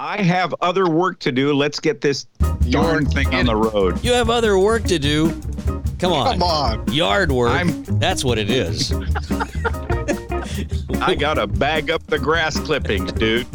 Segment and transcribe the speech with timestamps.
[0.00, 1.52] I have other work to do.
[1.52, 2.24] Let's get this
[2.70, 4.02] darn thing on the road.
[4.04, 5.30] You have other work to do.
[5.98, 6.32] Come on.
[6.34, 6.92] Come on.
[6.92, 7.50] Yard work.
[7.50, 8.92] I'm- That's what it is.
[11.02, 13.46] I gotta bag up the grass clippings, dude.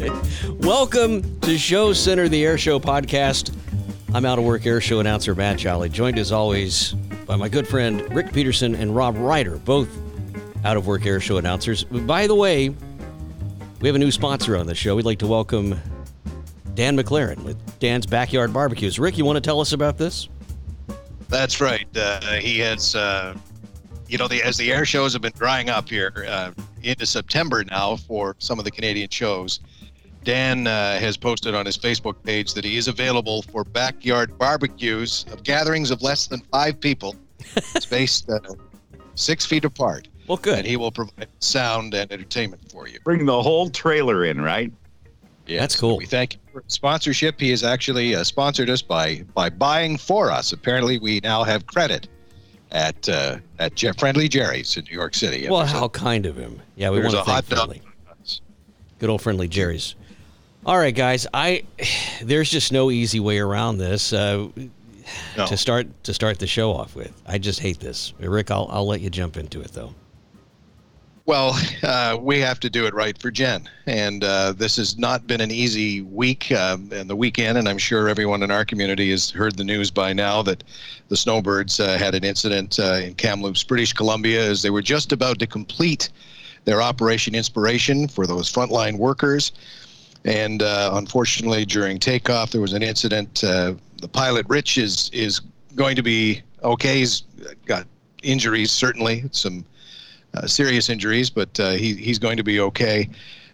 [0.62, 3.54] Welcome to Show Center, the Air Show podcast.
[4.12, 6.92] I'm out of work Air Show announcer Matt Jolly, joined as always
[7.26, 9.88] by my good friend Rick Peterson and Rob Reider, both
[10.66, 11.84] out of work Air Show announcers.
[11.84, 12.68] By the way,
[13.80, 14.94] we have a new sponsor on the show.
[14.96, 15.80] We'd like to welcome
[16.74, 18.98] Dan McLaren with Dan's Backyard Barbecues.
[18.98, 20.28] Rick, you want to tell us about this?
[21.28, 21.86] That's right.
[21.96, 23.36] Uh, he has, uh,
[24.08, 27.64] you know, the, as the air shows have been drying up here uh, into September
[27.64, 29.60] now for some of the Canadian shows,
[30.24, 35.26] Dan uh, has posted on his Facebook page that he is available for backyard barbecues
[35.30, 37.14] of gatherings of less than five people,
[37.78, 38.40] spaced uh,
[39.14, 40.08] six feet apart.
[40.26, 40.54] Well, good.
[40.54, 40.70] And good.
[40.70, 42.98] he will provide sound and entertainment for you.
[43.04, 44.72] Bring the whole trailer in, right?
[45.46, 45.98] That's cool.
[45.98, 47.38] We thank you for sponsorship.
[47.40, 50.52] He has actually uh, sponsored us by by buying for us.
[50.52, 52.08] Apparently, we now have credit
[52.70, 55.48] at uh, at Je- Friendly Jerry's in New York City.
[55.48, 56.60] Well, a- how kind of him.
[56.76, 57.56] Yeah, we want to a thank hot.
[57.56, 57.82] Friendly.
[58.98, 59.96] Good old friendly Jerry's.
[60.64, 61.26] All right, guys.
[61.34, 61.64] I
[62.22, 64.48] there's just no easy way around this uh,
[65.36, 65.46] No.
[65.46, 67.12] to start to start the show off with.
[67.26, 68.50] I just hate this, Rick.
[68.50, 69.94] I'll I'll let you jump into it though.
[71.26, 75.26] Well, uh, we have to do it right for Jen, and uh, this has not
[75.26, 77.56] been an easy week um, and the weekend.
[77.56, 80.62] And I'm sure everyone in our community has heard the news by now that
[81.08, 85.12] the Snowbirds uh, had an incident uh, in Kamloops, British Columbia, as they were just
[85.12, 86.10] about to complete
[86.66, 89.52] their Operation Inspiration for those frontline workers.
[90.26, 93.42] And uh, unfortunately, during takeoff, there was an incident.
[93.42, 95.40] Uh, the pilot, Rich, is is
[95.74, 96.98] going to be okay.
[96.98, 97.22] He's
[97.64, 97.86] got
[98.22, 99.64] injuries, certainly some
[100.34, 103.08] uh, serious injuries, but uh, he, he's going to be okay.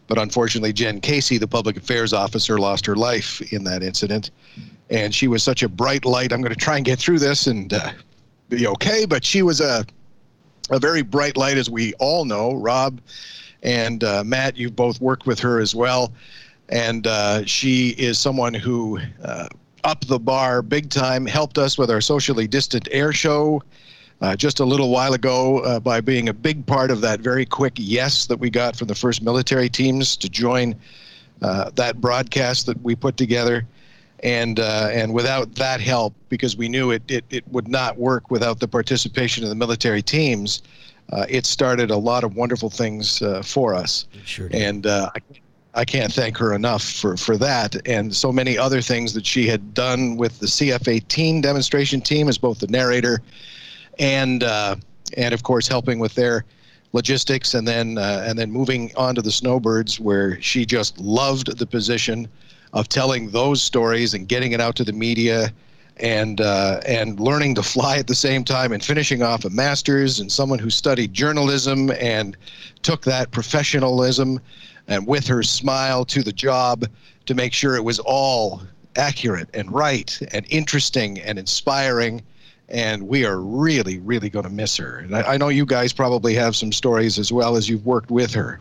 [0.06, 4.30] But unfortunately, Jen Casey, the public affairs officer, lost her life in that incident.
[4.90, 6.32] And she was such a bright light.
[6.32, 7.92] I'm going to try and get through this and uh,
[8.48, 9.04] be okay.
[9.04, 9.84] But she was a,
[10.70, 12.54] a very bright light, as we all know.
[12.54, 13.00] Rob
[13.62, 16.12] and uh, Matt, you've both worked with her as well.
[16.70, 19.48] And uh, she is someone who uh,
[19.84, 23.62] upped the bar big time, helped us with our socially distant air show
[24.20, 27.46] uh, just a little while ago uh, by being a big part of that very
[27.46, 30.74] quick yes that we got from the first military teams to join
[31.42, 33.66] uh, that broadcast that we put together.
[34.22, 38.30] And uh, and without that help, because we knew it, it, it would not work
[38.30, 40.60] without the participation of the military teams,
[41.12, 44.48] uh, it started a lot of wonderful things uh, for us Sure.
[44.52, 45.20] and uh, I,
[45.74, 49.46] I can't thank her enough for, for that and so many other things that she
[49.46, 53.22] had done with the CF-18 demonstration team as both the narrator
[54.00, 54.74] and uh,
[55.16, 56.44] and of course helping with their
[56.92, 61.56] logistics and then uh, and then moving on to the Snowbirds where she just loved
[61.58, 62.28] the position
[62.72, 65.52] of telling those stories and getting it out to the media
[65.98, 70.18] and uh, and learning to fly at the same time and finishing off a master's
[70.18, 72.36] and someone who studied journalism and
[72.82, 74.40] took that professionalism
[74.88, 76.86] and with her smile to the job
[77.26, 78.62] to make sure it was all
[78.96, 82.22] accurate and right and interesting and inspiring
[82.70, 84.98] and we are really really going to miss her.
[84.98, 88.10] And I, I know you guys probably have some stories as well as you've worked
[88.10, 88.60] with her.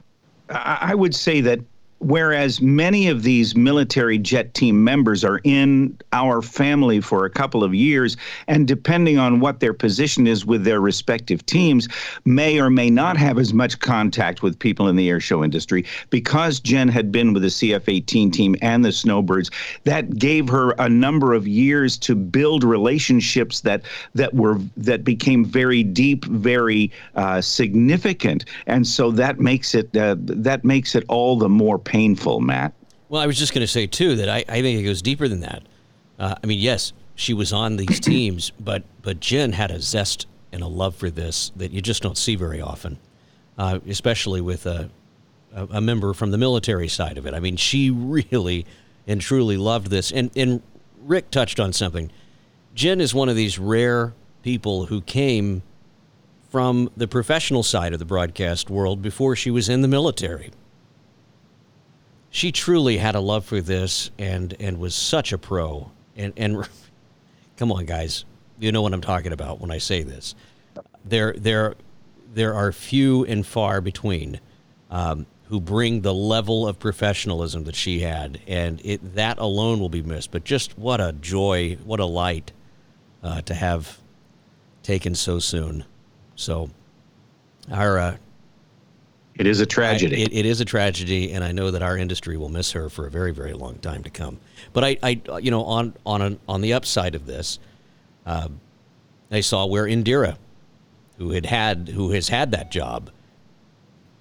[0.49, 1.59] I I would say that
[1.99, 7.63] whereas many of these military jet team members are in our family for a couple
[7.63, 8.17] of years,
[8.47, 11.87] and depending on what their position is with their respective teams,
[12.25, 15.85] may or may not have as much contact with people in the air show industry.
[16.09, 19.51] Because Jen had been with the CF 18 team and the Snowbirds,
[19.83, 23.83] that gave her a number of years to build relationships that
[24.15, 30.15] that were that became very deep, very uh, significant, and so that makes it uh,
[30.19, 32.71] that makes it all the more painful, Matt.
[33.09, 35.27] Well, I was just going to say too that I, I think it goes deeper
[35.27, 35.63] than that.
[36.19, 40.27] Uh, I mean, yes, she was on these teams, but but Jen had a zest
[40.51, 42.99] and a love for this that you just don't see very often,
[43.57, 44.91] uh, especially with a,
[45.51, 47.33] a a member from the military side of it.
[47.33, 48.67] I mean, she really
[49.07, 50.11] and truly loved this.
[50.11, 50.61] And and
[51.01, 52.11] Rick touched on something.
[52.75, 54.13] Jen is one of these rare
[54.43, 55.63] people who came
[56.51, 60.51] from the professional side of the broadcast world before she was in the military
[62.29, 65.91] she truly had a love for this and and was such a pro.
[66.15, 66.67] And and
[67.57, 68.25] come on guys.
[68.59, 70.35] You know what i'm talking about when i say this.
[71.05, 71.75] There there
[72.33, 74.39] there are few and far between
[74.91, 78.39] um, who bring the level of professionalism that she had.
[78.47, 80.31] And it that alone will be missed.
[80.31, 82.51] But just what a joy what a light
[83.23, 83.97] uh, to have
[84.83, 85.85] taken so soon.
[86.35, 86.69] So
[87.71, 88.17] our uh,
[89.39, 90.17] It is a tragedy.
[90.17, 92.89] I, it, it is a tragedy, and I know that our industry will miss her
[92.89, 94.37] for a very, very long time to come.
[94.73, 97.57] But I, I you know, on on an, on the upside of this,
[98.25, 98.49] uh,
[99.31, 100.37] I saw where Indira,
[101.17, 103.11] who had had who has had that job,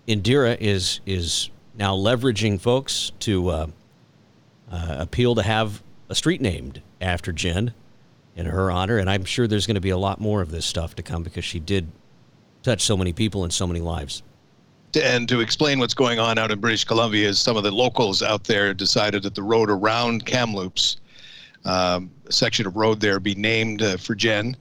[0.06, 3.66] Indira is is now leveraging folks to uh,
[4.70, 7.74] uh, appeal to have a street named after Jen
[8.36, 10.64] in her honor, and I'm sure there's going to be a lot more of this
[10.64, 11.90] stuff to come because she did
[12.62, 14.22] touch so many people and so many lives
[14.96, 18.22] and to explain what's going on out in British Columbia is some of the locals
[18.22, 20.96] out there decided that the road around Kamloops,
[21.64, 24.56] um, section of road there, be named uh, for Jen.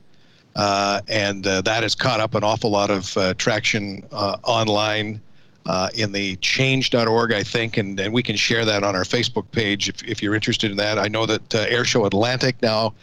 [0.56, 5.22] Uh, and uh, that has caught up an awful lot of uh, traction uh, online
[5.68, 9.50] uh, in the change.org, I think, and, and we can share that on our Facebook
[9.52, 10.98] page if, if you're interested in that.
[10.98, 12.94] I know that Airshow Atlantic now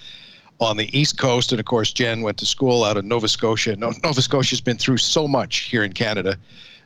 [0.61, 3.77] on the East Coast, and of course, Jen went to school out of Nova Scotia.
[3.77, 6.37] Nova Scotia's been through so much here in Canada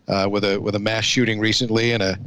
[0.08, 2.18] uh, with a with a mass shooting recently and a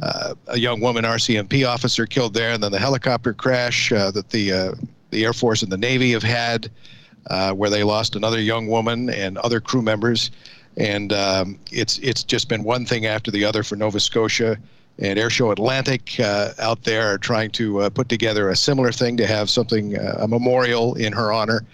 [0.00, 4.30] uh, a young woman RCMP officer killed there, and then the helicopter crash uh, that
[4.30, 4.74] the uh,
[5.10, 6.70] the Air Force and the Navy have had,
[7.28, 10.30] uh, where they lost another young woman and other crew members,
[10.76, 14.58] and um, it's it's just been one thing after the other for Nova Scotia.
[15.00, 19.26] And Airshow Atlantic uh, out there are trying to put together a similar thing to
[19.26, 21.64] have something a memorial in her honor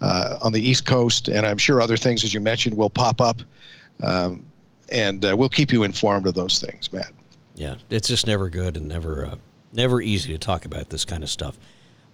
[0.00, 3.40] on the East Coast, and I'm sure other things, as you mentioned, will pop up.
[4.02, 4.44] Um,
[4.90, 7.12] and uh, we'll keep you informed of those things, Matt.
[7.54, 9.36] Yeah, it's just never good and never uh,
[9.72, 11.56] never easy to talk about this kind of stuff.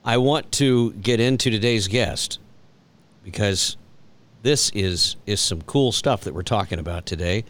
[0.04, 2.38] I want to get into today's guest
[3.24, 3.76] because
[4.42, 7.44] this is is some cool stuff that we're talking about today.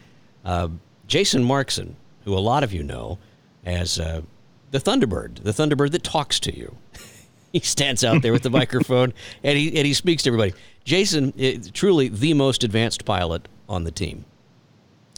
[0.45, 0.69] Uh,
[1.07, 3.19] Jason Markzon, who a lot of you know
[3.65, 4.23] as uh,
[4.71, 6.77] the Thunderbird, the Thunderbird that talks to you.
[7.53, 10.55] he stands out there with the microphone and he and he speaks to everybody.
[10.85, 14.25] Jason, is truly the most advanced pilot on the team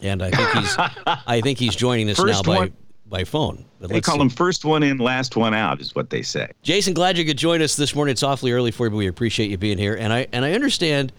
[0.03, 0.77] and I think he's
[1.27, 2.73] I think he's joining us now by one,
[3.07, 3.65] by phone.
[3.81, 4.23] But they call see.
[4.23, 6.51] him first one in, last one out, is what they say.
[6.63, 8.13] Jason, glad you could join us this morning.
[8.13, 9.95] It's awfully early for you, but we appreciate you being here.
[9.95, 11.13] And I and I understand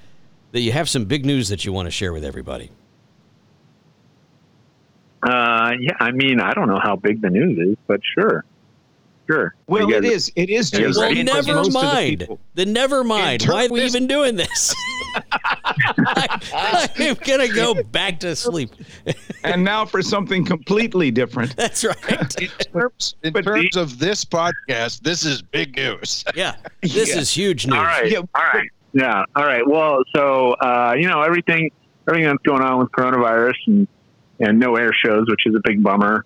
[0.51, 2.71] that you have some big news that you want to share with everybody.
[5.23, 8.45] Uh, yeah, I mean, I don't know how big the news is, but sure.
[9.27, 9.55] Sure.
[9.67, 10.31] Well, it is.
[10.35, 10.69] It is.
[10.69, 12.21] Jason, well, never mind.
[12.21, 13.43] The, the, never mind.
[13.43, 14.75] Why are we even doing this?
[17.05, 18.71] I, am gonna go back to sleep.
[19.43, 21.55] and now for something completely different.
[21.55, 22.41] That's right.
[22.41, 26.23] In terms, in terms of this podcast, this is big news.
[26.35, 27.19] Yeah, this yeah.
[27.19, 27.77] is huge news.
[27.77, 28.11] All right.
[28.11, 28.17] Yeah.
[28.17, 28.69] All right.
[28.93, 29.23] Yeah.
[29.35, 29.65] All right.
[29.65, 31.71] Well, so uh, you know everything,
[32.07, 33.87] everything that's going on with coronavirus and
[34.39, 36.25] and no air shows, which is a big bummer.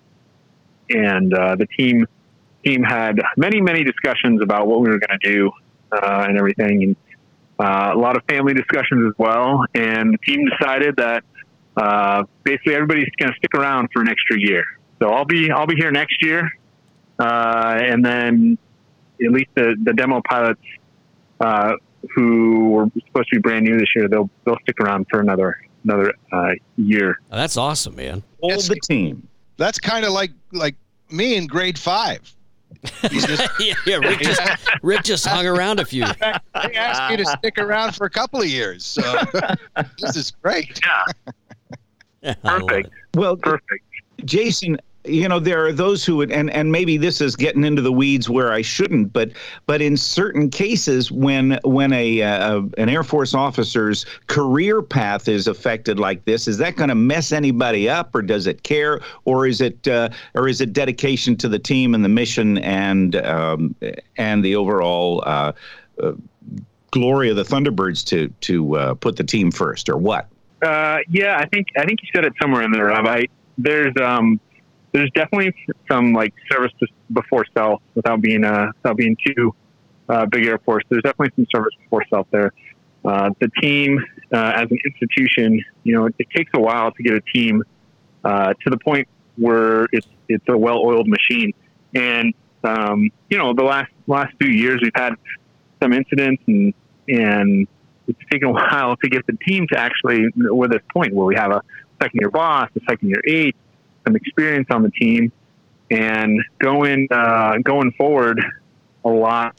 [0.88, 2.06] And uh, the team
[2.64, 5.50] team had many, many discussions about what we were going to do
[5.92, 6.96] uh, and everything, and
[7.60, 9.64] uh, a lot of family discussions as well.
[9.74, 11.24] And the team decided that
[11.76, 14.64] uh, basically everybody's going to stick around for an extra year.
[15.00, 16.50] So I'll be I'll be here next year,
[17.18, 18.58] uh, and then
[19.24, 20.60] at least the, the demo pilots
[21.40, 21.72] uh,
[22.14, 25.56] who were supposed to be brand new this year, they'll they'll stick around for another
[25.84, 27.18] another uh, year.
[27.30, 28.22] Oh, that's awesome, man.
[28.42, 29.26] Hold the team.
[29.56, 30.76] That's kind of like like
[31.10, 32.34] me in grade five.
[33.10, 34.40] Just, yeah, yeah, Rick just
[34.82, 36.04] Rick just hung around a few.
[36.20, 39.02] They asked me to stick around for a couple of years, so
[39.98, 40.80] this is great.
[42.22, 42.90] Yeah, perfect.
[43.14, 43.84] Well, perfect.
[44.24, 47.80] Jason, you know there are those who would and and maybe this is getting into
[47.80, 49.30] the weeds where I shouldn't but
[49.66, 55.46] but in certain cases when when a, uh, an air force officer's career path is
[55.46, 59.46] affected like this is that going to mess anybody up or does it care or
[59.46, 63.74] is it uh, or is it dedication to the team and the mission and um,
[64.18, 65.52] and the overall uh,
[66.02, 66.12] uh
[66.90, 70.28] glory of the Thunderbirds to to uh, put the team first or what?
[70.62, 73.06] Uh, yeah I think I think you said it somewhere in there Rob.
[73.06, 74.38] I there's um
[74.92, 75.54] there's definitely
[75.90, 76.72] some like service
[77.12, 79.54] before self without being uh, without being too
[80.08, 80.84] uh, big Air Force.
[80.88, 82.52] There's definitely some service before self there.
[83.04, 83.98] Uh, the team
[84.32, 87.62] uh, as an institution, you know, it, it, takes a while to get a team
[88.24, 91.52] uh, to the point where it's it's a well-oiled machine.
[91.94, 95.14] And um, you know, the last last few years we've had
[95.82, 96.74] some incidents and
[97.08, 97.66] and
[98.06, 101.36] it's taken a while to get the team to actually we're this point where we
[101.36, 101.62] have a
[102.02, 103.56] second year boss, a second year eight,
[104.04, 105.32] some experience on the team,
[105.90, 108.40] and going uh, going forward,
[109.04, 109.56] a lot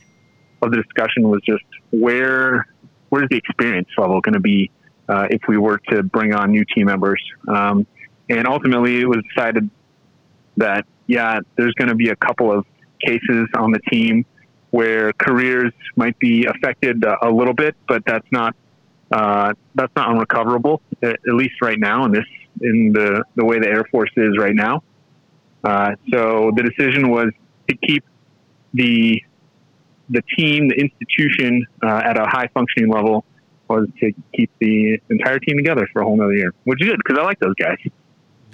[0.62, 2.68] of the discussion was just where
[3.10, 4.72] where's the experience level going to be
[5.10, 7.86] uh, if we were to bring on new team members, um,
[8.30, 9.70] and ultimately it was decided
[10.58, 12.66] that yeah, there's going to be a couple of
[13.06, 14.26] cases on the team
[14.70, 18.56] where careers might be affected a, little bit, but that's not
[19.12, 22.26] uh, that's not unrecoverable at least right now in this
[22.62, 24.84] in the, the way the Air Force is right now.
[25.64, 27.32] Uh, so the decision was
[27.70, 28.04] to keep
[28.74, 29.22] the
[30.10, 33.24] the team, the institution uh, at a high functioning level
[33.70, 36.98] was to keep the entire team together for a whole another year, which is good
[36.98, 37.78] because I like those guys.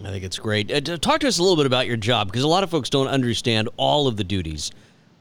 [0.03, 0.71] I think it's great.
[0.71, 2.89] Uh, talk to us a little bit about your job because a lot of folks
[2.89, 4.71] don't understand all of the duties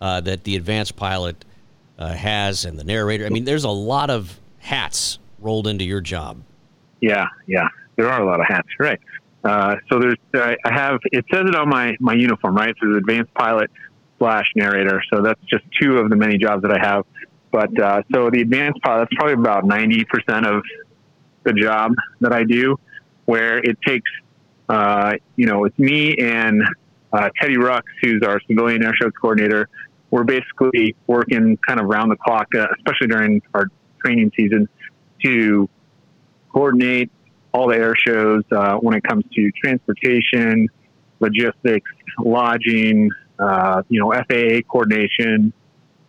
[0.03, 1.45] uh, that the advanced pilot
[1.99, 3.25] uh, has and the narrator.
[3.25, 6.43] I mean, there's a lot of hats rolled into your job.
[7.01, 9.01] Yeah, yeah, there are a lot of hats, right?
[9.45, 12.71] Uh, so there's, I have, it says it on my, my uniform, right?
[12.71, 13.71] It says advanced pilot
[14.19, 15.03] slash narrator.
[15.13, 17.05] So that's just two of the many jobs that I have.
[17.53, 20.05] But uh, so the advanced pilot, that's probably about 90%
[20.47, 20.63] of
[21.45, 22.77] the job that I do,
[23.25, 24.11] where it takes,
[24.69, 26.63] uh, you know, it's me and
[27.13, 29.69] uh, Teddy Rux, who's our civilian air shows coordinator.
[30.11, 33.67] We're basically working kind of round the clock, uh, especially during our
[34.05, 34.69] training season,
[35.25, 35.69] to
[36.53, 37.11] coordinate
[37.57, 40.69] all the air shows uh, when it comes to transportation,
[41.21, 45.55] logistics, lodging, uh, you know, FAA coordination,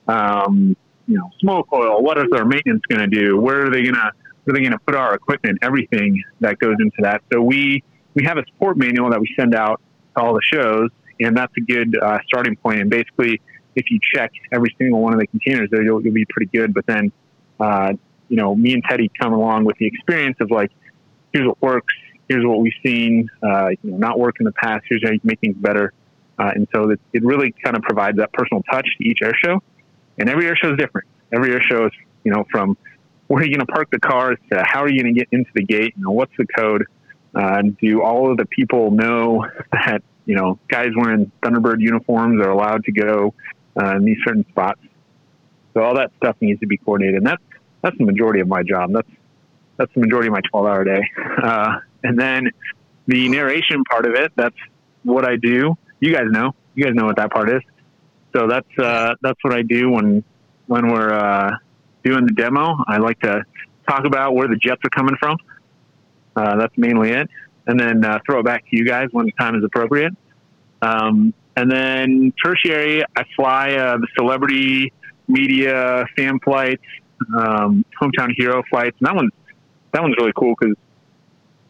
[0.09, 0.75] um,
[1.07, 2.03] you know, smoke oil.
[2.03, 3.39] What is our maintenance going to do?
[3.39, 4.11] Where are they going to
[4.43, 5.59] where are they going to put our equipment?
[5.61, 7.21] Everything that goes into that.
[7.31, 7.81] So we
[8.13, 9.81] we have a support manual that we send out
[10.15, 10.89] to all the shows,
[11.21, 12.81] and that's a good uh, starting point.
[12.81, 13.41] And basically,
[13.75, 16.73] if you check every single one of the containers, there you'll, you'll be pretty good.
[16.73, 17.11] But then,
[17.59, 17.93] uh,
[18.27, 20.71] you know, me and Teddy come along with the experience of like,
[21.37, 21.93] here's what works,
[22.27, 24.85] here's what we've seen, uh, you know, not work in the past.
[24.89, 25.93] Here's how you make things better.
[26.39, 29.33] Uh, and so it, it really kind of provides that personal touch to each air
[29.43, 29.61] show.
[30.17, 31.07] And every air show is different.
[31.31, 31.91] Every air show is,
[32.23, 32.77] you know, from
[33.27, 35.27] where are you going to park the cars to how are you going to get
[35.31, 35.93] into the gate?
[35.97, 36.85] You know, what's the code?
[37.35, 42.49] Uh, do all of the people know that, you know, guys wearing Thunderbird uniforms are
[42.49, 43.33] allowed to go
[43.79, 44.79] uh, in these certain spots?
[45.73, 47.17] So all that stuff needs to be coordinated.
[47.17, 47.43] And that's,
[47.81, 48.91] that's the majority of my job.
[48.93, 49.09] That's,
[49.77, 51.01] that's the majority of my 12 hour day.
[51.43, 52.49] Uh, and then
[53.07, 54.55] the narration part of it, that's
[55.03, 56.53] what I do you guys know.
[56.75, 57.61] You guys know what that part is.
[58.35, 60.23] So that's uh, that's what I do when
[60.67, 61.51] when we're uh,
[62.03, 62.77] doing the demo.
[62.87, 63.43] I like to
[63.87, 65.37] talk about where the jets are coming from.
[66.35, 67.29] Uh, that's mainly it,
[67.65, 70.13] and then uh, throw it back to you guys when the time is appropriate.
[70.81, 74.93] Um, and then tertiary, I fly uh, the celebrity
[75.27, 76.83] media fan flights,
[77.35, 79.31] um, hometown hero flights, and that one's
[79.93, 80.75] that one's really cool because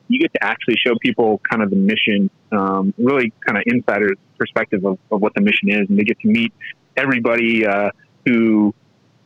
[0.08, 4.12] you get to actually show people kind of the mission, um, really kind of insider
[4.38, 6.54] perspective of, of, what the mission is, and they get to meet
[6.96, 7.90] everybody uh,
[8.26, 8.74] who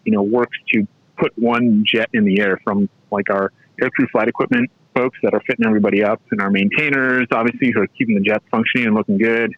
[0.05, 4.27] you know works to put one jet in the air, from like our aircrew flight
[4.27, 8.21] equipment folks that are fitting everybody up, and our maintainers, obviously, who are keeping the
[8.21, 9.53] jets functioning and looking good.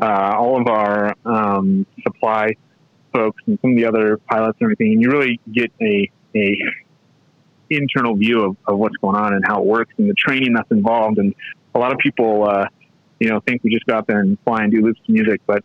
[0.00, 2.48] Uh, all of our um, supply
[3.12, 6.58] folks and some of the other pilots and everything, and you really get a a
[7.76, 10.70] internal view of, of what's going on and how it works and the training that's
[10.70, 11.18] involved.
[11.18, 11.34] And
[11.74, 12.66] a lot of people, uh,
[13.20, 15.40] you know, think we just go out there and fly and do loops to music,
[15.46, 15.64] but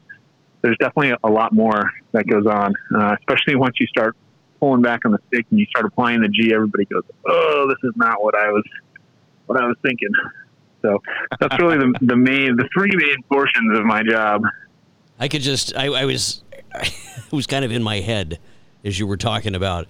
[0.61, 4.15] there's definitely a lot more that goes on, uh, especially once you start
[4.59, 6.53] pulling back on the stick and you start applying the G.
[6.53, 8.63] Everybody goes, "Oh, this is not what I was,
[9.45, 10.09] what I was thinking."
[10.81, 11.01] So
[11.39, 14.43] that's really the, the main, the three main portions of my job.
[15.19, 16.43] I could just, I, I was,
[16.75, 18.39] it was kind of in my head
[18.83, 19.87] as you were talking about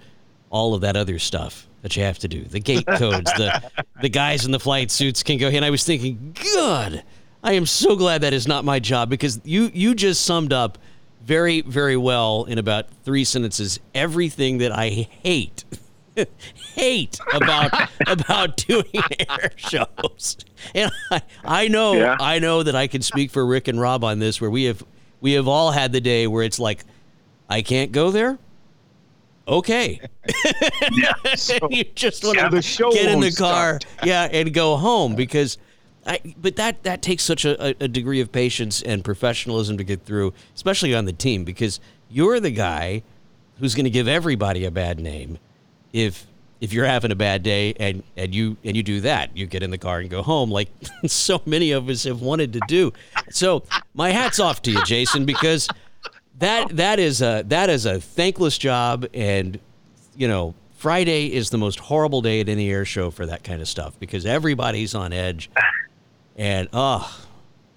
[0.50, 2.44] all of that other stuff that you have to do.
[2.44, 5.48] The gate codes, the the guys in the flight suits can go.
[5.48, 7.04] And I was thinking, good.
[7.44, 10.78] I am so glad that is not my job because you you just summed up
[11.24, 15.64] very very well in about three sentences everything that I hate.
[16.74, 17.72] hate about
[18.08, 18.86] about doing
[19.30, 20.38] air shows.
[20.74, 22.18] And I, I know yeah.
[22.20, 24.84] I know that I can speak for Rick and Rob on this where we have
[25.22, 26.84] we have all had the day where it's like
[27.50, 28.40] I can't go there
[29.48, 30.02] okay.
[30.92, 35.58] yeah, so, you just want to get in the car, yeah, and go home because.
[36.10, 40.06] I, but that that takes such a, a degree of patience and professionalism to get
[40.06, 43.04] through, especially on the team, because you're the guy
[43.60, 45.38] who's going to give everybody a bad name
[45.94, 46.26] if
[46.60, 49.64] if you're having a bad day and and you and you do that you get
[49.64, 50.70] in the car and go home like
[51.06, 52.92] so many of us have wanted to do
[53.30, 53.64] so
[53.94, 55.68] my hats off to you jason because
[56.40, 59.60] that that is a that is a thankless job, and
[60.16, 63.62] you know Friday is the most horrible day at any air show for that kind
[63.62, 65.50] of stuff because everybody's on edge,
[66.36, 67.26] and oh,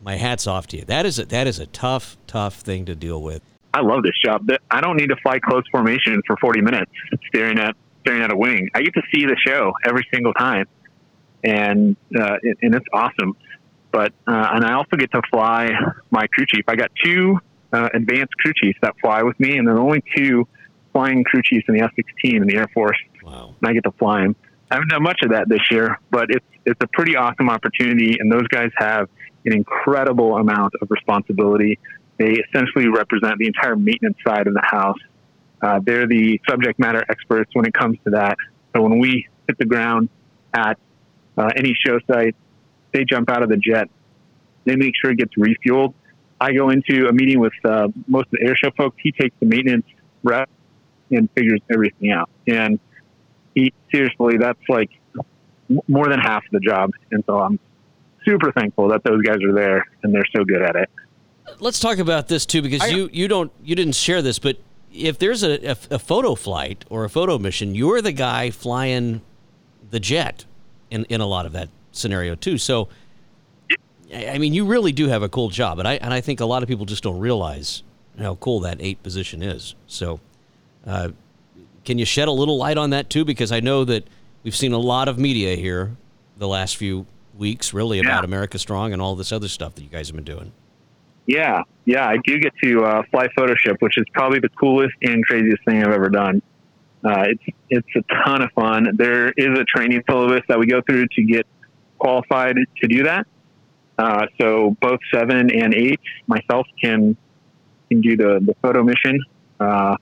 [0.02, 0.85] my hats off to you.
[0.85, 3.43] That is a, that is a tough tough thing to deal with.
[3.73, 4.49] I love this job.
[4.71, 6.90] I don't need to fly close formation for 40 minutes
[7.29, 8.69] staring at staring at a wing.
[8.75, 10.67] I get to see the show every single time,
[11.45, 13.37] and uh, and it's awesome.
[13.90, 15.71] But uh, and I also get to fly
[16.11, 16.64] my crew chief.
[16.69, 17.40] I got two
[17.73, 20.47] uh, advanced crew chiefs that fly with me, and there are only two
[20.93, 22.99] flying crew chiefs in the F-16 in the Air Force.
[23.23, 23.55] Wow!
[23.61, 24.37] And I get to fly them.
[24.71, 28.17] I haven't done much of that this year, but it's it's a pretty awesome opportunity,
[28.19, 29.09] and those guys have
[29.45, 31.79] an incredible amount of responsibility.
[32.19, 34.99] They essentially represent the entire maintenance side of the house.
[35.62, 38.37] Uh, they're the subject matter experts when it comes to that.
[38.75, 40.09] So when we hit the ground
[40.55, 40.79] at
[41.37, 42.37] uh, any show site,
[42.93, 43.89] they jump out of the jet.
[44.65, 45.95] They make sure it gets refueled.
[46.41, 48.97] I go into a meeting with uh, most of the airshow folks.
[49.03, 49.85] He takes the maintenance
[50.23, 50.49] rep
[51.11, 52.31] and figures everything out.
[52.47, 52.81] And
[53.55, 54.91] he, seriously, that's like
[55.87, 56.93] more than half the job.
[57.11, 57.61] And so I'm
[58.25, 60.89] super thankful that those guys are there and they're so good at it.
[61.59, 64.57] Let's talk about this too, because I, you you don't you didn't share this, but
[64.93, 69.21] if there's a, a, a photo flight or a photo mission, you're the guy flying
[69.91, 70.47] the jet
[70.91, 72.57] in in a lot of that scenario too.
[72.57, 72.89] So.
[74.12, 76.45] I mean, you really do have a cool job, and I and I think a
[76.45, 77.83] lot of people just don't realize
[78.19, 79.75] how cool that eight position is.
[79.87, 80.21] So,
[80.87, 81.11] uh,
[81.85, 83.25] can you shed a little light on that too?
[83.25, 84.05] Because I know that
[84.43, 85.97] we've seen a lot of media here
[86.38, 88.05] the last few weeks, really, yeah.
[88.05, 90.52] about America Strong and all this other stuff that you guys have been doing.
[91.26, 95.25] Yeah, yeah, I do get to uh, fly photoship, which is probably the coolest and
[95.25, 96.43] craziest thing I've ever done.
[97.05, 98.88] Uh, it's it's a ton of fun.
[98.97, 101.47] There is a training syllabus that we go through to get
[101.99, 103.26] qualified to do that.
[104.00, 107.16] Uh, so both seven and eight, myself can
[107.88, 109.19] can do the the photo mission.
[109.59, 109.97] Uh,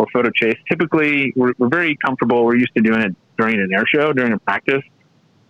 [0.00, 0.56] or photo chase.
[0.68, 2.44] Typically, we're, we're very comfortable.
[2.44, 4.82] We're used to doing it during an air show, during a practice.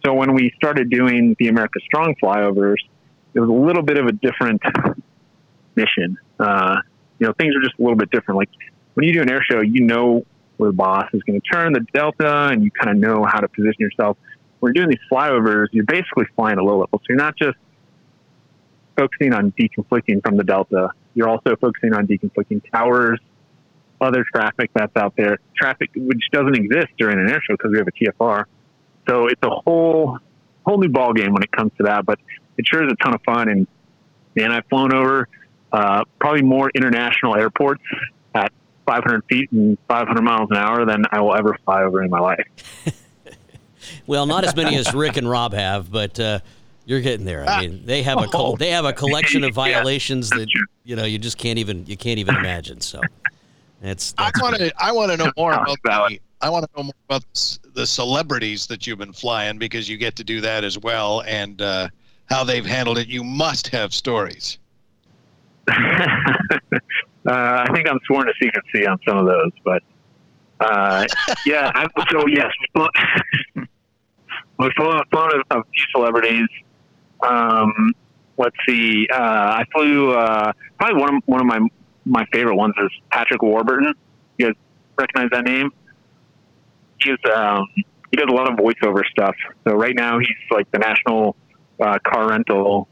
[0.04, 2.76] So when we started doing the America Strong flyovers,
[3.34, 4.60] it was a little bit of a different
[5.76, 6.18] mission.
[6.38, 6.76] Uh,
[7.18, 8.38] you know, things are just a little bit different.
[8.38, 8.50] Like
[8.94, 10.24] when you do an air show, you know
[10.56, 13.40] where the boss is going to turn the delta, and you kind of know how
[13.40, 14.18] to position yourself.
[14.58, 17.56] When you're doing these flyovers, you're basically flying a low level, so you're not just
[19.00, 20.90] focusing on deconflicting from the delta.
[21.14, 23.18] You're also focusing on deconflicting towers,
[24.00, 27.88] other traffic that's out there, traffic which doesn't exist during an airshow because we have
[27.88, 28.44] a TFR.
[29.08, 30.18] So it's a whole
[30.66, 32.04] whole new ball game when it comes to that.
[32.04, 32.18] But
[32.58, 33.48] it sure is a ton of fun.
[33.48, 33.66] And
[34.36, 35.28] man, I've flown over
[35.72, 37.82] uh, probably more international airports
[38.34, 38.52] at
[38.86, 42.20] 500 feet and 500 miles an hour than I will ever fly over in my
[42.20, 42.46] life.
[44.06, 46.20] well, not as many as Rick and Rob have, but.
[46.20, 46.40] Uh,
[46.90, 47.48] you're getting there.
[47.48, 50.48] I mean, they have a col- they have a collection of violations yeah, that
[50.82, 52.80] you know you just can't even you can't even imagine.
[52.80, 53.00] So
[53.80, 54.72] that's, that's I want to.
[54.76, 57.22] I want to know more about the, I want to know more about
[57.74, 61.62] the celebrities that you've been flying because you get to do that as well, and
[61.62, 61.88] uh,
[62.28, 63.06] how they've handled it.
[63.06, 64.58] You must have stories.
[65.68, 65.74] uh,
[67.24, 69.82] I think I'm sworn to secrecy on some of those, but
[70.58, 71.06] uh,
[71.46, 71.70] yeah.
[71.72, 72.50] I, so yes,
[74.58, 76.48] we've flown, flown a, a few celebrities.
[77.22, 77.92] Um,
[78.36, 79.06] let's see.
[79.12, 81.60] Uh, I flew uh, probably one of one of my
[82.04, 83.94] my favorite ones is Patrick Warburton.
[84.38, 84.54] You guys
[84.98, 85.70] recognize that name?
[87.02, 87.66] He's um,
[88.10, 89.34] he does a lot of voiceover stuff.
[89.66, 91.36] So right now he's like the national
[91.80, 92.88] uh, car rental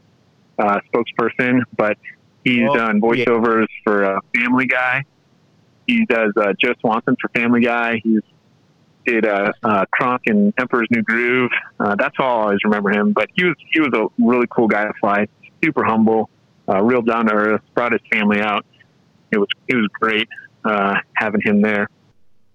[0.57, 1.97] uh, spokesperson, but
[2.43, 3.83] he's oh, done voiceovers yeah.
[3.83, 5.03] for uh, Family Guy.
[5.87, 7.99] He does uh, Joe Swanson for Family Guy.
[8.03, 8.21] He's
[9.05, 11.51] did uh, uh, Kronk and Emperor's New Groove.
[11.79, 13.13] Uh, that's all I always remember him.
[13.13, 15.27] But he was he was a really cool guy to fly.
[15.63, 16.29] Super humble,
[16.67, 17.61] uh, real down to earth.
[17.73, 18.65] Brought his family out
[19.31, 20.27] it was it was great
[20.65, 21.89] uh, having him there.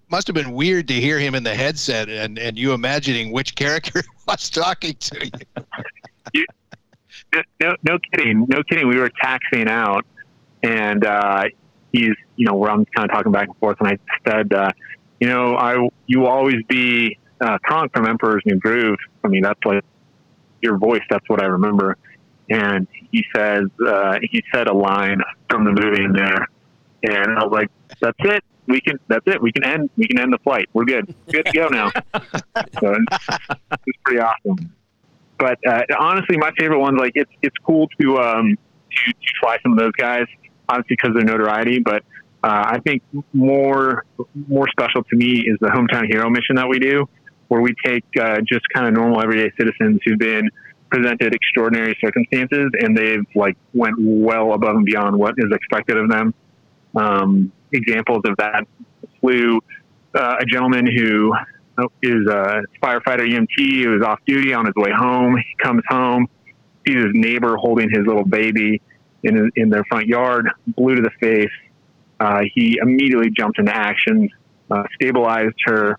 [0.09, 3.55] Must have been weird to hear him in the headset and, and you imagining which
[3.55, 5.31] character was talking to you.
[6.33, 6.45] you
[7.59, 8.87] no, no kidding, no kidding.
[8.87, 10.05] We were taxiing out,
[10.63, 11.45] and uh,
[11.91, 13.97] he's, you know, where I'm kind of talking back and forth, and I
[14.29, 14.71] said, uh,
[15.25, 18.99] you know, I you will always be uh, Kronk from Emperor's New Groove.
[19.23, 19.83] I mean, that's like
[20.61, 21.01] your voice.
[21.09, 21.97] That's what I remember.
[22.49, 26.47] And he says, uh, he said a line from the movie in there
[27.03, 27.69] and I was like,
[28.01, 28.43] "That's it.
[28.67, 28.99] We can.
[29.07, 29.41] That's it.
[29.41, 29.89] We can end.
[29.97, 30.69] We can end the flight.
[30.73, 31.13] We're good.
[31.31, 31.89] Good to go now."
[32.79, 32.95] so
[33.87, 34.73] it's pretty awesome.
[35.37, 39.57] But uh, honestly, my favorite ones like it's it's cool to um to, to fly
[39.63, 40.25] some of those guys,
[40.69, 41.79] obviously because of their notoriety.
[41.79, 42.03] But
[42.47, 43.01] I think
[43.33, 44.05] more
[44.47, 47.07] more special to me is the hometown hero mission that we do,
[47.47, 50.49] where we take uh, just kind of normal everyday citizens who've been
[50.89, 56.09] presented extraordinary circumstances and they've like went well above and beyond what is expected of
[56.09, 56.33] them
[56.95, 58.65] um, examples of that
[59.19, 59.59] flew
[60.15, 61.33] uh, a gentleman who
[62.01, 65.35] is a firefighter EMT who was off duty on his way home.
[65.35, 66.27] He comes home,
[66.87, 68.81] sees his neighbor holding his little baby
[69.23, 71.51] in, in their front yard, blue to the face.
[72.19, 74.29] Uh, he immediately jumped into action,
[74.71, 75.97] uh, stabilized her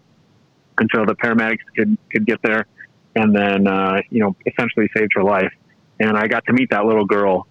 [0.79, 2.67] until the paramedics could, could get there,
[3.15, 5.53] and then, uh, you know, essentially saved her life.
[5.99, 7.47] And I got to meet that little girl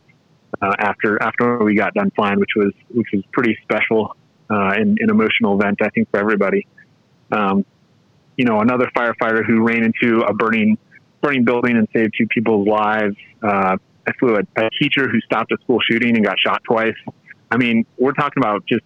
[0.62, 4.15] uh, after after we got done flying, which was which was pretty special
[4.49, 6.67] uh, and an emotional event, I think, for everybody.
[7.32, 7.65] Um,
[8.38, 10.78] you know, another firefighter who ran into a burning
[11.21, 13.15] burning building and saved two people's lives.
[13.41, 16.95] Uh, I flew a, a teacher who stopped a school shooting and got shot twice.
[17.51, 18.84] I mean, we're talking about just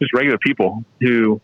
[0.00, 1.40] just regular people who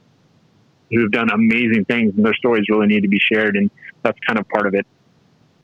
[0.90, 3.70] who have done amazing things, and their stories really need to be shared, and
[4.02, 4.86] that's kind of part of it.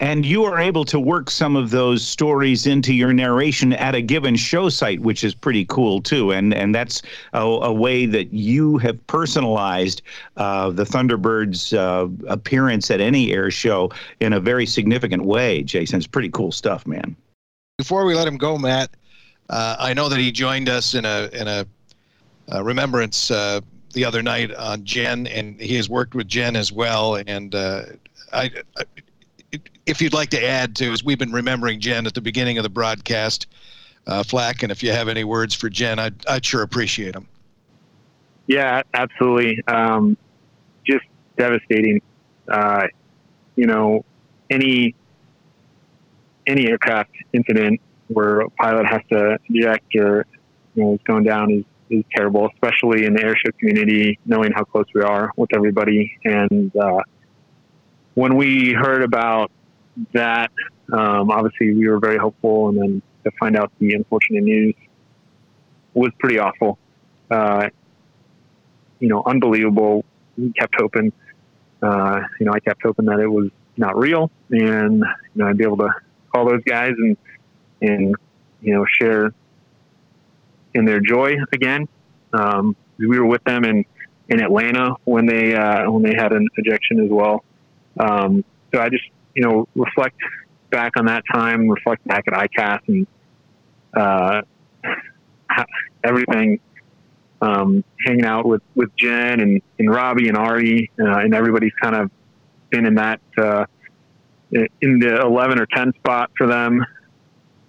[0.00, 4.00] And you are able to work some of those stories into your narration at a
[4.00, 6.33] given show site, which is pretty cool too.
[6.33, 7.03] And and that's
[7.35, 10.00] a, a way that you have personalized
[10.38, 15.62] uh, the Thunderbirds' uh, appearance at any air show in a very significant way.
[15.62, 17.14] Jason, it's pretty cool stuff, man.
[17.76, 18.90] Before we let him go, Matt,
[19.50, 21.66] uh, I know that he joined us in a in a,
[22.48, 23.60] a remembrance uh,
[23.92, 27.16] the other night on Jen, and he has worked with Jen as well.
[27.16, 27.82] And uh,
[28.32, 28.84] I, I
[29.86, 32.62] if you'd like to add to, as we've been remembering Jen at the beginning of
[32.62, 33.48] the broadcast,
[34.06, 37.26] uh, Flack, and if you have any words for Jen, I'd, I'd sure appreciate them.
[38.46, 39.62] Yeah, absolutely.
[39.66, 40.16] Um,
[40.86, 41.04] just
[41.36, 42.00] devastating.
[42.48, 42.86] Uh,
[43.56, 44.04] you know,
[44.48, 44.94] any
[46.46, 47.80] any aircraft incident
[48.12, 50.27] where a pilot has to eject or
[50.75, 54.64] you know is going down is, is terrible, especially in the airship community, knowing how
[54.64, 56.18] close we are with everybody.
[56.25, 57.01] And uh,
[58.14, 59.51] when we heard about
[60.12, 60.51] that,
[60.92, 64.75] um, obviously we were very hopeful, and then to find out the unfortunate news
[65.94, 66.79] was pretty awful.
[67.31, 67.68] Uh,
[68.99, 70.05] you know, unbelievable.
[70.37, 71.12] We kept hoping.
[71.83, 75.03] Uh, you know, I kept hoping that it was not real, and you
[75.35, 75.90] know, I'd be able to
[76.33, 77.16] call those guys and
[77.80, 78.14] and
[78.60, 79.32] you know share
[80.74, 81.88] in their joy again.
[82.32, 83.84] Um, we were with them in
[84.28, 87.44] in Atlanta when they uh, when they had an ejection as well.
[87.98, 90.16] Um, so I just you know, reflect
[90.70, 93.06] back on that time, reflect back at ICAS and
[93.94, 94.42] uh,
[96.04, 96.60] everything.
[97.42, 101.96] Um, hanging out with, with Jen and, and Robbie and Ari, uh, and everybody's kind
[101.96, 102.10] of
[102.68, 103.64] been in that uh,
[104.52, 106.84] in the 11 or 10 spot for them.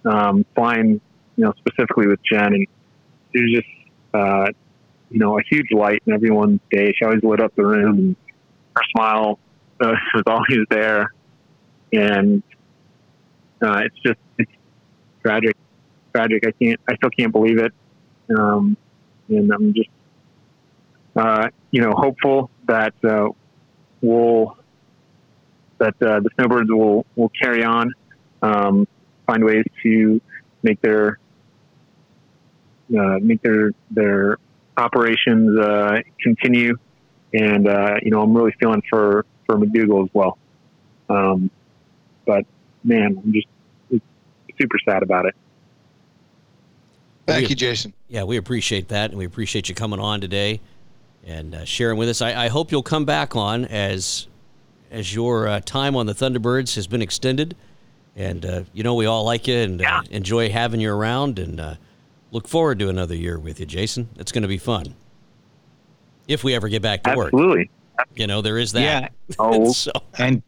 [0.04, 1.00] Um, flying,
[1.36, 2.66] you know, specifically with Jen, and
[3.32, 3.68] it was just
[4.14, 4.46] uh,
[5.10, 6.92] you know a huge light in everyone's day.
[6.96, 8.16] She always lit up the room, and
[8.76, 9.38] her smile
[9.80, 11.10] uh, was always there
[11.92, 12.42] and
[13.62, 14.50] uh, it's just it's
[15.22, 15.56] tragic,
[16.14, 16.46] tragic.
[16.46, 17.72] I can't, I still can't believe it,
[18.36, 18.76] um,
[19.28, 19.90] and I'm just,
[21.14, 23.28] uh, you know, hopeful that uh,
[24.00, 24.56] we'll
[25.78, 27.92] that uh, the snowbirds will will carry on,
[28.40, 28.88] um,
[29.32, 30.20] find ways to
[30.62, 31.18] make their
[32.96, 34.38] uh, make their their
[34.76, 36.76] operations uh, continue,
[37.32, 37.66] and
[38.02, 40.38] you know, I'm really feeling for for MacDougall as well.
[41.08, 41.50] Um,
[42.26, 42.44] but
[42.84, 43.46] man, I'm just
[44.60, 45.34] super sad about it.
[47.26, 47.92] Thank you, Jason.
[48.08, 50.60] Yeah, we appreciate that, and we appreciate you coming on today
[51.24, 52.20] and uh, sharing with us.
[52.20, 54.26] I, I, hope you'll come back on as
[54.90, 57.56] as your uh, time on the Thunderbirds has been extended,
[58.16, 61.60] and uh, you know we all like you and uh, enjoy having you around, and
[61.60, 61.74] uh,
[62.30, 64.08] look forward to another year with you, Jason.
[64.16, 64.94] It's going to be fun
[66.28, 67.40] if we ever get back to Absolutely.
[67.40, 67.68] work.
[67.98, 68.22] Absolutely.
[68.22, 68.80] You know there is that.
[68.80, 69.08] Yeah.
[69.38, 69.92] Oh, so.
[70.18, 70.42] and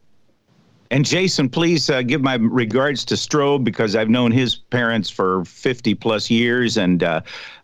[0.90, 5.44] and Jason, please uh, give my regards to Strobe because I've known his parents for
[5.44, 7.20] 50 plus years, and uh,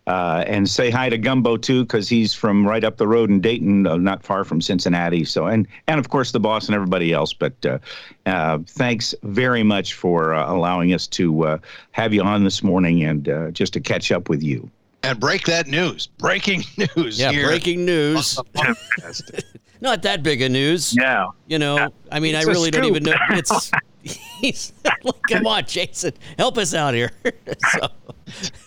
[0.07, 3.39] uh, and say hi to Gumbo too because he's from right up the road in
[3.39, 5.23] Dayton, uh, not far from Cincinnati.
[5.23, 7.33] So and and of course the boss and everybody else.
[7.33, 7.79] But uh,
[8.25, 11.59] uh, thanks very much for allowing us to
[11.91, 14.69] have you on this morning and just to catch up with you.
[15.03, 16.07] And break that news.
[16.07, 16.63] Breaking
[16.95, 17.19] news.
[17.19, 17.47] Yeah, here.
[17.47, 18.39] breaking news.
[19.81, 20.95] Not that big a news.
[20.95, 21.27] Yeah.
[21.47, 21.87] You know, yeah.
[22.11, 23.15] I mean, it's I really don't even know.
[23.31, 23.71] It's
[24.03, 27.11] he's like, come on, Jason, help us out here.
[27.71, 27.87] so,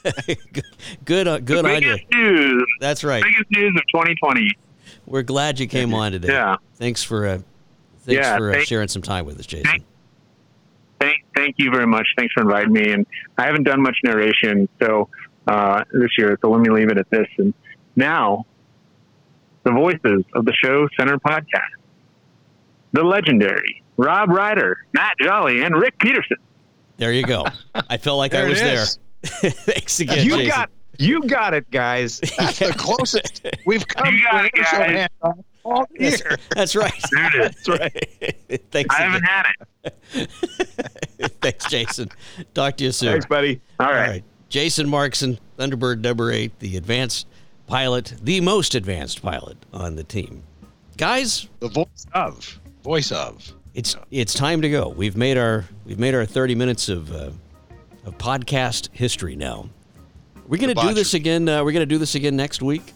[1.04, 1.98] good, uh, good on you.
[2.12, 2.66] News.
[2.80, 3.22] That's right.
[3.22, 4.50] Biggest news of 2020
[5.06, 6.28] We're glad you came on today.
[6.28, 6.56] Yeah.
[6.74, 7.38] Thanks for uh,
[8.00, 9.70] thanks yeah, for uh, thank, sharing some time with us, Jason.
[9.70, 9.84] Thank,
[11.00, 12.08] thank, thank you very much.
[12.16, 12.92] Thanks for inviting me.
[12.92, 13.06] And
[13.38, 15.08] I haven't done much narration, so
[15.46, 16.36] uh, this year.
[16.42, 17.28] So let me leave it at this.
[17.38, 17.54] And
[17.94, 18.46] now,
[19.64, 21.62] the voices of the Show Center podcast.
[22.92, 26.36] The legendary Rob Reider, Matt Jolly, and Rick Peterson.
[26.96, 27.44] There you go.
[27.74, 28.84] I felt like I was there.
[29.24, 30.24] Thanks again.
[30.24, 30.48] You Jason.
[30.48, 32.20] got you got it, guys.
[32.38, 35.08] That's the closest we've come to it, guys.
[35.64, 36.10] all year.
[36.54, 36.92] That's, that's right.
[37.12, 38.30] That's right.
[38.70, 38.94] Thanks.
[38.94, 39.46] I haven't had
[40.14, 40.30] it.
[41.40, 42.10] Thanks, Jason.
[42.52, 43.12] Talk to you soon.
[43.12, 43.60] Thanks, buddy.
[43.80, 43.96] All right.
[43.96, 44.24] All right.
[44.50, 47.26] Jason Markzon, Thunderbird number eight, the advanced
[47.66, 50.42] pilot, the most advanced pilot on the team.
[50.96, 53.52] Guys, the voice of voice of.
[53.74, 54.88] It's it's time to go.
[54.90, 57.30] We've made our we've made our 30 minutes of uh,
[58.04, 59.68] of podcast history now.
[60.46, 61.48] We're going to do this again.
[61.48, 62.92] Uh, we're going to do this again next week.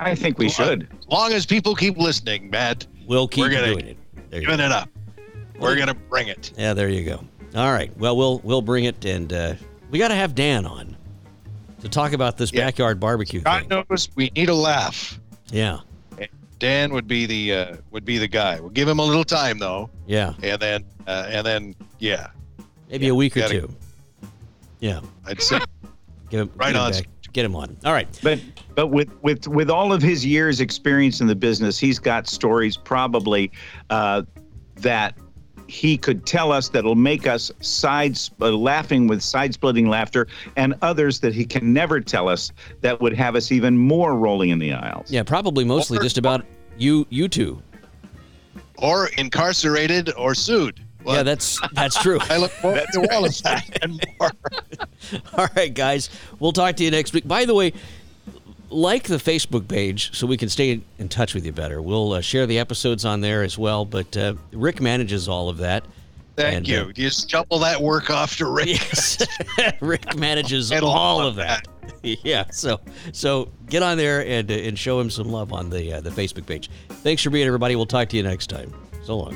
[0.00, 0.88] I think we should.
[1.00, 2.84] As long as people keep listening, Matt.
[3.06, 3.96] We'll keep We're gonna- doing it.
[4.30, 4.64] There you Giving go.
[4.66, 4.88] it up.
[5.60, 6.50] We're gonna bring it.
[6.58, 7.24] Yeah, there you go.
[7.54, 7.96] All right.
[7.96, 9.54] Well, we'll we'll bring it, and uh,
[9.90, 10.96] we got to have Dan on
[11.84, 12.64] to talk about this Yeah.
[12.66, 13.84] backyard barbecue God thing.
[13.88, 15.20] knows we need a laugh.
[15.52, 15.78] Yeah,
[16.58, 18.58] Dan would be the uh, would be the guy.
[18.60, 20.34] We'll give him a little time though, yeah.
[20.42, 22.28] and then uh, and then yeah,
[22.90, 23.76] Maybe a week or gotta- two.
[24.80, 25.00] Yeah.
[25.26, 25.60] I'd say
[26.30, 26.92] Get him Right get him on.
[26.92, 27.04] back.
[27.32, 27.76] Get him on.
[27.84, 28.08] All right.
[28.22, 28.40] But
[28.74, 32.76] but with with with all of his years experience in the business, he's got stories
[32.76, 33.50] probably
[33.90, 34.22] uh,
[34.76, 35.16] that
[35.66, 40.74] he could tell us that'll make us sides uh, laughing with side splitting laughter, and
[40.82, 44.58] others that he can never tell us that would have us even more rolling in
[44.58, 45.10] the aisles.
[45.10, 46.44] Yeah, probably mostly Or- just about
[46.76, 47.62] you you two.
[48.78, 50.80] or incarcerated or sued.
[51.04, 52.18] Well, Yeah, that's that's true.
[52.30, 54.30] I look forward to all of that and more.
[55.36, 56.08] All right, guys.
[56.40, 57.28] We'll talk to you next week.
[57.28, 57.74] By the way,
[58.74, 61.80] like the Facebook page so we can stay in touch with you better.
[61.80, 63.84] We'll uh, share the episodes on there as well.
[63.84, 65.84] But uh, Rick manages all of that.
[66.36, 66.80] Thank And, you.
[66.80, 68.66] uh, just shuffle that work off to Rick.
[68.66, 69.24] Yes,
[69.80, 71.68] Rick manages all all of of that.
[72.02, 72.80] Yeah, so
[73.12, 76.10] so get on there and uh, and show him some love on the uh, the
[76.10, 76.68] Facebook page.
[76.88, 77.76] Thanks for being everybody.
[77.76, 78.74] We'll talk to you next time.
[79.04, 79.34] So long.